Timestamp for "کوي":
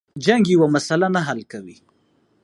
1.51-1.77